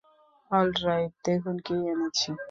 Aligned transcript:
Alright, 0.51 1.11
দেখুন 1.25 1.55
কি 1.59 1.75
এনেছি। 1.91 2.31